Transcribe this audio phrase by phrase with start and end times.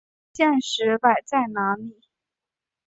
[0.33, 2.01] 现实摆在哪里！